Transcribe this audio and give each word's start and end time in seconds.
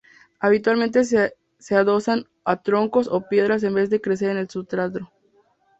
Habitualmente 0.39 1.03
se 1.05 1.75
adosan 1.75 2.25
a 2.43 2.59
troncos 2.63 3.07
o 3.07 3.27
piedras 3.27 3.61
en 3.61 3.75
vez 3.75 3.91
de 3.91 4.01
crecer 4.01 4.31
en 4.31 4.37
el 4.37 4.49
sustrato. 4.49 5.11